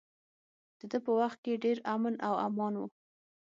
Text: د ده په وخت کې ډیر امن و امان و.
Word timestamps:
د 0.79 0.81
ده 0.91 0.97
په 1.05 1.11
وخت 1.19 1.37
کې 1.45 1.61
ډیر 1.63 1.77
امن 1.93 2.13
و 2.33 2.35
امان 2.47 2.73
و. 2.77 2.81